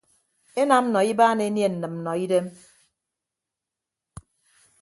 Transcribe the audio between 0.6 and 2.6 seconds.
Enam nọ ibaan enie nnịmnnọidem.